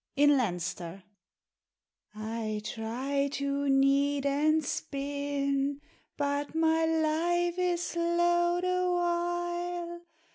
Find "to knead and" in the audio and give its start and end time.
3.33-4.65